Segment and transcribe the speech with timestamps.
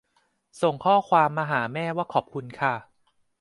[0.61, 2.75] ส่งข้อความหาแม่ว่าขอบคุณค่ะ